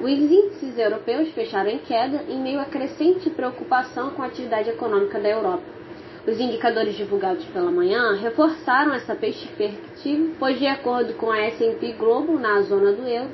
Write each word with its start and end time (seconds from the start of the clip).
Os 0.00 0.08
índices 0.08 0.78
europeus 0.78 1.28
fecharam 1.34 1.68
em 1.68 1.78
queda 1.78 2.24
em 2.26 2.40
meio 2.40 2.58
à 2.58 2.64
crescente 2.64 3.28
preocupação 3.28 4.08
com 4.12 4.22
a 4.22 4.26
atividade 4.26 4.70
econômica 4.70 5.20
da 5.20 5.28
Europa. 5.28 5.62
Os 6.26 6.40
indicadores 6.40 6.94
divulgados 6.96 7.44
pela 7.44 7.70
manhã 7.70 8.14
reforçaram 8.14 8.94
essa 8.94 9.14
perspectiva, 9.14 10.30
pois, 10.38 10.58
de 10.58 10.66
acordo 10.66 11.12
com 11.14 11.30
a 11.30 11.40
S&P 11.40 11.92
Global 11.92 12.38
na 12.38 12.62
zona 12.62 12.92
do 12.92 13.06
euro, 13.06 13.28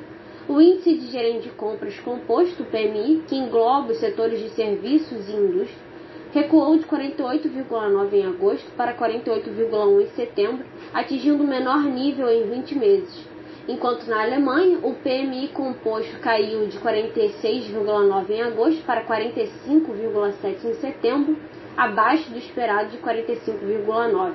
o 0.49 0.59
índice 0.59 0.97
de 0.97 1.07
gerente 1.07 1.43
de 1.43 1.51
compras 1.51 1.97
composto, 2.01 2.65
PMI, 2.65 3.23
que 3.29 3.37
engloba 3.37 3.93
os 3.93 3.99
setores 3.99 4.37
de 4.37 4.49
serviços 4.49 5.29
e 5.29 5.31
indústria, 5.31 5.87
recuou 6.33 6.77
de 6.77 6.85
48,9 6.85 8.13
em 8.13 8.25
agosto 8.25 8.69
para 8.75 8.93
48,1 8.93 10.01
em 10.01 10.07
setembro, 10.07 10.65
atingindo 10.93 11.41
o 11.41 11.47
menor 11.47 11.81
nível 11.83 12.29
em 12.29 12.43
20 12.43 12.75
meses 12.75 13.36
enquanto 13.67 14.07
na 14.07 14.21
Alemanha 14.21 14.79
o 14.81 14.93
PMI 14.93 15.49
composto 15.49 16.19
caiu 16.19 16.67
de 16.67 16.77
46,9 16.79 18.29
em 18.29 18.41
agosto 18.41 18.83
para 18.85 19.05
45,7 19.05 20.65
em 20.65 20.73
setembro, 20.75 21.37
abaixo 21.75 22.29
do 22.31 22.37
esperado 22.37 22.89
de 22.89 22.97
45,9. 22.97 24.33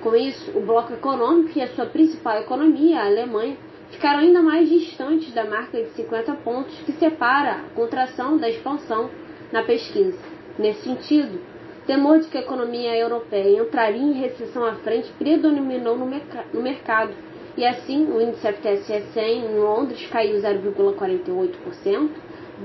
Com 0.00 0.16
isso, 0.16 0.56
o 0.56 0.62
bloco 0.62 0.94
econômico 0.94 1.58
e 1.58 1.62
a 1.62 1.68
sua 1.68 1.86
principal 1.86 2.38
economia, 2.40 3.00
a 3.00 3.06
Alemanha, 3.06 3.56
ficaram 3.90 4.20
ainda 4.20 4.40
mais 4.40 4.68
distantes 4.68 5.32
da 5.34 5.44
marca 5.44 5.76
de 5.82 5.90
50 5.90 6.32
pontos 6.36 6.74
que 6.86 6.92
separa 6.92 7.52
a 7.52 7.74
contração 7.74 8.38
da 8.38 8.48
expansão 8.48 9.10
na 9.52 9.62
pesquisa. 9.62 10.18
Nesse 10.58 10.84
sentido, 10.84 11.40
temor 11.86 12.20
de 12.20 12.28
que 12.28 12.38
a 12.38 12.40
economia 12.40 12.96
europeia 12.96 13.60
entraria 13.60 14.00
em 14.00 14.12
recessão 14.12 14.64
à 14.64 14.74
frente 14.76 15.12
predominou 15.18 15.98
no, 15.98 16.06
no 16.06 16.62
mercado 16.62 17.12
e 17.56 17.66
assim, 17.66 18.10
o 18.10 18.20
índice 18.20 18.46
FTSE 18.46 19.02
100 19.12 19.38
em 19.38 19.58
Londres 19.58 20.06
caiu 20.10 20.36
0,48%, 20.40 22.10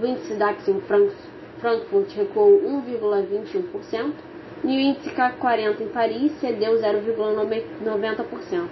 o 0.02 0.06
índice 0.06 0.34
DAX 0.36 0.68
em 0.68 0.82
Frankfurt 1.60 2.12
recuou 2.16 2.62
1,21% 2.62 4.14
e 4.64 4.68
o 4.68 4.80
índice 4.80 5.10
CAC 5.12 5.38
40 5.38 5.84
em 5.84 5.88
Paris 5.88 6.32
cedeu 6.40 6.74
0,90%. 6.74 8.68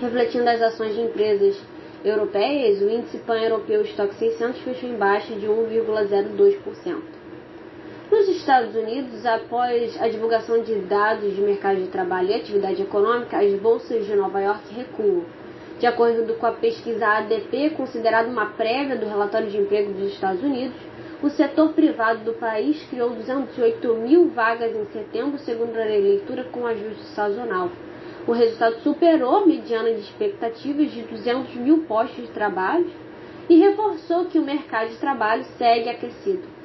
Refletindo 0.00 0.48
as 0.48 0.60
ações 0.60 0.94
de 0.94 1.00
empresas 1.00 1.60
europeias, 2.04 2.80
o 2.82 2.90
índice 2.90 3.18
pan-europeu 3.18 3.82
Stock 3.82 4.14
600 4.14 4.60
fechou 4.60 4.90
em 4.90 4.96
baixa 4.96 5.34
de 5.34 5.46
1,02%. 5.46 7.15
Nos 8.08 8.28
Estados 8.28 8.72
Unidos, 8.76 9.26
após 9.26 10.00
a 10.00 10.06
divulgação 10.06 10.62
de 10.62 10.76
dados 10.76 11.34
de 11.34 11.40
mercado 11.40 11.80
de 11.80 11.88
trabalho 11.88 12.30
e 12.30 12.34
atividade 12.34 12.80
econômica, 12.80 13.38
as 13.38 13.52
bolsas 13.54 14.06
de 14.06 14.14
Nova 14.14 14.40
York 14.40 14.72
recuam. 14.72 15.24
De 15.80 15.86
acordo 15.86 16.32
com 16.34 16.46
a 16.46 16.52
pesquisa 16.52 17.04
ADP, 17.04 17.70
considerada 17.70 18.28
uma 18.28 18.46
prévia 18.46 18.94
do 18.94 19.06
relatório 19.06 19.50
de 19.50 19.58
emprego 19.58 19.92
dos 19.92 20.12
Estados 20.12 20.40
Unidos, 20.40 20.76
o 21.20 21.28
setor 21.30 21.72
privado 21.72 22.20
do 22.20 22.34
país 22.34 22.80
criou 22.88 23.10
208 23.10 23.94
mil 23.94 24.28
vagas 24.28 24.72
em 24.72 24.84
setembro, 24.92 25.36
segundo 25.40 25.76
a 25.76 25.84
leitura 25.84 26.44
com 26.44 26.64
ajuste 26.64 27.02
sazonal. 27.06 27.70
O 28.24 28.30
resultado 28.30 28.82
superou 28.82 29.34
a 29.34 29.46
mediana 29.46 29.92
de 29.92 30.00
expectativas 30.00 30.92
de 30.92 31.02
200 31.02 31.56
mil 31.56 31.78
postos 31.88 32.24
de 32.24 32.30
trabalho 32.30 32.88
e 33.48 33.56
reforçou 33.58 34.26
que 34.26 34.38
o 34.38 34.44
mercado 34.44 34.90
de 34.90 34.96
trabalho 34.96 35.44
segue 35.58 35.88
aquecido. 35.88 36.55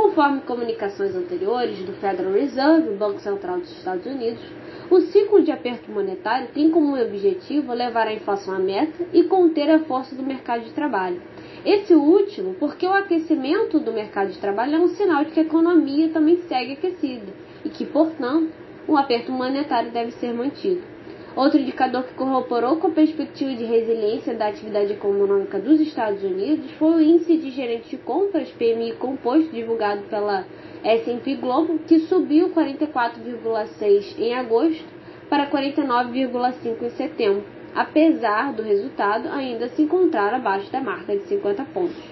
Conforme 0.00 0.42
comunicações 0.42 1.12
anteriores 1.16 1.84
do 1.84 1.92
Federal 1.94 2.32
Reserve, 2.32 2.90
o 2.90 2.96
Banco 2.96 3.18
Central 3.18 3.58
dos 3.58 3.72
Estados 3.72 4.06
Unidos, 4.06 4.40
o 4.88 5.00
ciclo 5.00 5.42
de 5.42 5.50
aperto 5.50 5.90
monetário 5.90 6.46
tem 6.54 6.70
como 6.70 6.96
objetivo 6.96 7.72
levar 7.72 8.06
a 8.06 8.12
inflação 8.12 8.54
à 8.54 8.60
meta 8.60 9.04
e 9.12 9.24
conter 9.24 9.68
a 9.68 9.80
força 9.80 10.14
do 10.14 10.22
mercado 10.22 10.62
de 10.62 10.70
trabalho. 10.70 11.20
Esse 11.66 11.96
último, 11.96 12.54
porque 12.60 12.86
o 12.86 12.92
aquecimento 12.92 13.80
do 13.80 13.92
mercado 13.92 14.30
de 14.30 14.38
trabalho 14.38 14.76
é 14.76 14.78
um 14.78 14.86
sinal 14.86 15.24
de 15.24 15.32
que 15.32 15.40
a 15.40 15.42
economia 15.42 16.10
também 16.10 16.42
segue 16.42 16.74
aquecida 16.74 17.32
e 17.64 17.68
que, 17.68 17.84
portanto, 17.84 18.52
um 18.88 18.96
aperto 18.96 19.32
monetário 19.32 19.90
deve 19.90 20.12
ser 20.12 20.32
mantido. 20.32 20.97
Outro 21.38 21.60
indicador 21.60 22.02
que 22.02 22.14
corroborou 22.14 22.78
com 22.78 22.88
a 22.88 22.90
perspectiva 22.90 23.54
de 23.54 23.62
resiliência 23.62 24.34
da 24.34 24.48
atividade 24.48 24.94
econômica 24.94 25.60
dos 25.60 25.80
Estados 25.80 26.20
Unidos 26.24 26.68
foi 26.72 26.96
o 26.96 27.00
índice 27.00 27.36
de 27.36 27.50
gerente 27.50 27.90
de 27.90 27.96
compras 27.96 28.50
PMI 28.50 28.94
composto 28.94 29.48
divulgado 29.52 30.02
pela 30.10 30.44
S&P 30.82 31.36
Global, 31.36 31.78
que 31.86 32.00
subiu 32.00 32.50
44,6 32.50 34.18
em 34.18 34.34
agosto 34.34 34.84
para 35.30 35.48
49,5 35.48 36.82
em 36.82 36.90
setembro, 36.90 37.44
apesar 37.72 38.52
do 38.52 38.64
resultado 38.64 39.28
ainda 39.28 39.68
se 39.68 39.82
encontrar 39.82 40.34
abaixo 40.34 40.72
da 40.72 40.80
marca 40.80 41.14
de 41.14 41.22
50 41.22 41.64
pontos. 41.66 42.02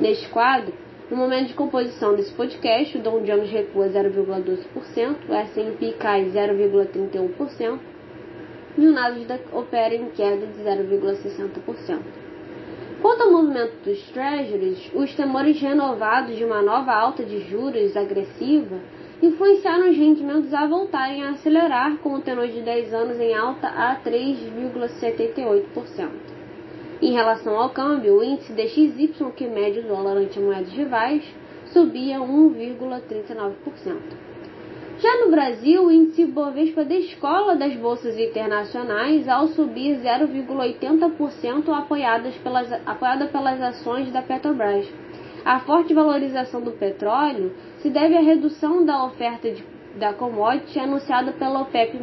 Neste 0.00 0.28
quadro, 0.30 0.74
no 1.08 1.16
momento 1.16 1.46
de 1.46 1.54
composição 1.54 2.16
desse 2.16 2.32
podcast, 2.32 2.98
o 2.98 3.02
Dow 3.02 3.20
Jones 3.20 3.48
recua 3.48 3.86
0,12%, 3.86 5.28
o 5.28 5.32
S&P 5.32 5.92
cai 5.92 6.24
0,31%, 6.24 7.91
e 8.76 8.86
o 8.86 8.92
Nasdaq 8.92 9.42
opera 9.52 9.94
em 9.94 10.10
queda 10.10 10.46
de 10.46 10.62
0,60%. 10.62 12.00
Quanto 13.00 13.22
ao 13.22 13.32
movimento 13.32 13.82
dos 13.84 14.02
Treasuries, 14.10 14.90
os 14.94 15.14
temores 15.14 15.58
renovados 15.60 16.36
de 16.36 16.44
uma 16.44 16.60
nova 16.62 16.92
alta 16.92 17.24
de 17.24 17.40
juros 17.40 17.96
agressiva 17.96 18.78
influenciaram 19.20 19.90
os 19.90 19.96
rendimentos 19.96 20.54
a 20.54 20.64
voltarem 20.66 21.24
a 21.24 21.30
acelerar, 21.30 21.96
com 21.98 22.14
o 22.14 22.20
tenor 22.20 22.46
de 22.48 22.60
10 22.60 22.94
anos 22.94 23.18
em 23.20 23.34
alta 23.34 23.66
a 23.68 23.96
3,78%. 23.96 26.08
Em 27.00 27.12
relação 27.12 27.56
ao 27.58 27.70
câmbio, 27.70 28.18
o 28.18 28.24
índice 28.24 28.52
DXY, 28.52 29.32
que 29.36 29.48
mede 29.48 29.80
o 29.80 29.88
dólar 29.88 30.16
ante 30.16 30.38
moedas 30.38 30.72
rivais, 30.72 31.24
subia 31.66 32.20
1,39%. 32.20 34.21
Brasil, 35.32 35.86
o 35.86 35.90
índice 35.90 36.26
Bovespa 36.26 36.84
descola 36.84 37.56
das 37.56 37.74
bolsas 37.76 38.18
internacionais 38.18 39.26
ao 39.26 39.48
subir 39.48 39.96
0,80% 39.96 41.70
apoiadas 41.70 42.34
pelas, 42.36 42.70
apoiada 42.84 43.26
pelas 43.28 43.58
ações 43.62 44.12
da 44.12 44.20
Petrobras. 44.20 44.86
A 45.42 45.60
forte 45.60 45.94
valorização 45.94 46.60
do 46.60 46.72
petróleo 46.72 47.50
se 47.78 47.88
deve 47.88 48.14
à 48.14 48.20
redução 48.20 48.84
da 48.84 49.06
oferta 49.06 49.50
de, 49.50 49.64
da 49.98 50.12
commodity 50.12 50.78
anunciada 50.78 51.32
pela 51.32 51.62
OPEP+, 51.62 51.98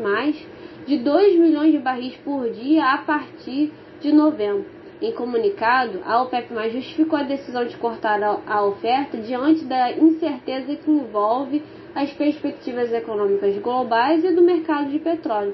de 0.87 0.97
2 0.97 1.39
milhões 1.39 1.71
de 1.71 1.77
barris 1.77 2.17
por 2.25 2.49
dia 2.49 2.83
a 2.83 2.97
partir 2.97 3.71
de 4.01 4.11
novembro. 4.11 4.65
Em 4.99 5.11
comunicado, 5.11 6.01
a 6.03 6.19
OPEP+, 6.23 6.47
justificou 6.71 7.19
a 7.19 7.23
decisão 7.23 7.63
de 7.63 7.77
cortar 7.77 8.23
a 8.23 8.65
oferta 8.65 9.19
diante 9.19 9.65
da 9.65 9.91
incerteza 9.91 10.75
que 10.75 10.89
envolve 10.89 11.61
as 11.99 12.13
perspectivas 12.13 12.93
econômicas 12.93 13.57
globais 13.57 14.23
e 14.23 14.31
do 14.31 14.41
mercado 14.41 14.89
de 14.89 14.99
petróleo. 14.99 15.53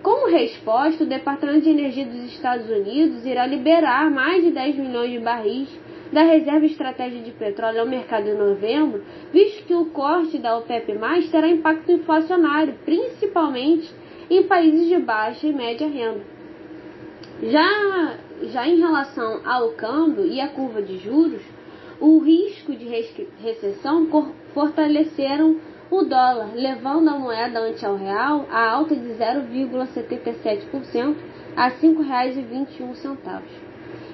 Como 0.00 0.30
resposta, 0.30 1.02
o 1.02 1.06
Departamento 1.06 1.62
de 1.62 1.70
Energia 1.70 2.06
dos 2.06 2.26
Estados 2.26 2.70
Unidos 2.70 3.26
irá 3.26 3.44
liberar 3.44 4.08
mais 4.08 4.44
de 4.44 4.52
10 4.52 4.76
milhões 4.76 5.10
de 5.10 5.18
barris 5.18 5.68
da 6.12 6.22
reserva 6.22 6.64
estratégica 6.64 7.24
de 7.24 7.32
petróleo 7.32 7.80
ao 7.80 7.86
mercado 7.88 8.28
em 8.28 8.38
novembro, 8.38 9.02
visto 9.32 9.64
que 9.64 9.74
o 9.74 9.86
corte 9.86 10.38
da 10.38 10.56
OPEP+, 10.56 10.96
terá 11.28 11.48
impacto 11.48 11.90
inflacionário, 11.90 12.74
principalmente 12.84 13.92
em 14.30 14.44
países 14.44 14.88
de 14.88 14.98
baixa 15.00 15.48
e 15.48 15.52
média 15.52 15.88
renda. 15.88 16.20
Já, 17.42 18.14
já 18.44 18.68
em 18.68 18.78
relação 18.78 19.40
ao 19.44 19.72
câmbio 19.72 20.24
e 20.24 20.40
à 20.40 20.46
curva 20.46 20.80
de 20.80 20.98
juros, 20.98 21.42
o 21.98 22.20
risco 22.20 22.74
de 22.76 22.86
recessão 23.42 24.06
fortaleceram 24.54 25.56
o 25.90 26.04
dólar, 26.04 26.52
levando 26.54 27.08
a 27.08 27.18
moeda 27.18 27.58
ante 27.60 27.84
ao 27.84 27.96
real 27.96 28.46
a 28.50 28.70
alta 28.70 28.94
de 28.94 29.08
0,77% 29.14 31.16
a 31.56 31.66
R$ 31.66 31.74
5,21. 31.82 33.42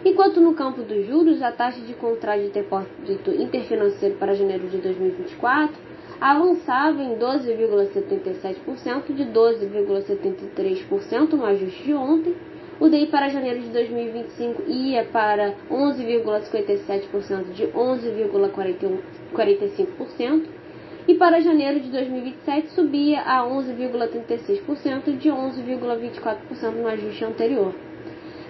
Enquanto 0.05 0.40
no 0.40 0.55
campo 0.55 0.82
dos 0.82 1.06
juros, 1.06 1.40
a 1.43 1.52
taxa 1.52 1.81
de 1.81 1.94
contrato 1.94 2.40
de 2.40 2.49
depósito 2.49 3.31
interfinanceiro 3.31 4.17
para 4.17 4.34
janeiro 4.34 4.67
de 4.69 4.78
2024 4.78 5.87
avançava 6.19 7.02
em 7.02 7.19
12,77% 7.19 9.14
de 9.14 9.25
12,73% 9.25 11.32
no 11.32 11.44
ajuste 11.44 11.82
de 11.82 11.93
ontem. 11.93 12.34
O 12.79 12.88
DI 12.88 13.06
para 13.06 13.29
janeiro 13.29 13.61
de 13.61 13.69
2025 13.69 14.62
ia 14.69 15.05
para 15.05 15.55
11,57% 15.70 17.52
de 17.52 17.67
11,45% 17.67 20.46
e 21.08 21.14
para 21.14 21.41
janeiro 21.41 21.81
de 21.81 21.91
2027 21.91 22.70
subia 22.70 23.20
a 23.20 23.44
11,36% 23.44 25.17
de 25.17 25.29
11,24% 25.29 26.70
no 26.73 26.88
ajuste 26.88 27.25
anterior. 27.25 27.73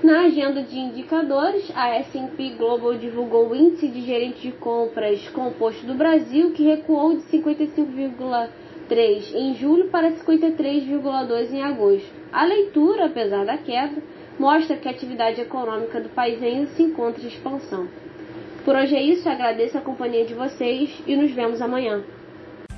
Na 0.03 0.23
agenda 0.23 0.63
de 0.63 0.79
indicadores, 0.79 1.71
a 1.75 1.89
S&P 1.97 2.51
Global 2.51 2.95
divulgou 2.95 3.49
o 3.49 3.57
índice 3.57 3.89
de 3.89 4.03
gerente 4.03 4.43
de 4.43 4.53
compras 4.53 5.27
composto 5.31 5.87
do 5.87 5.95
Brasil, 5.95 6.53
que 6.53 6.65
recuou 6.65 7.17
de 7.17 7.23
55,3 7.25 9.35
em 9.35 9.55
julho 9.55 9.89
para 9.89 10.13
53,2 10.13 11.53
em 11.53 11.63
agosto. 11.63 12.09
A 12.33 12.45
leitura, 12.45 13.07
apesar 13.07 13.47
da 13.47 13.57
queda, 13.57 14.03
mostra 14.39 14.77
que 14.77 14.87
a 14.87 14.91
atividade 14.91 15.41
econômica 15.41 15.99
do 16.01 16.11
país 16.11 16.43
ainda 16.43 16.67
se 16.67 16.83
encontra 16.83 17.23
em 17.23 17.29
expansão. 17.29 17.89
Por 18.65 18.77
hoje 18.77 18.97
é 18.97 19.03
isso, 19.03 19.29
agradeço 19.29 19.79
a 19.79 19.81
companhia 19.81 20.25
de 20.25 20.35
vocês 20.35 21.03
e 21.07 21.17
nos 21.17 21.31
vemos 21.31 21.63
amanhã. 21.63 22.03